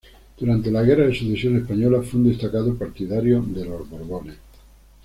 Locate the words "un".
2.21-2.29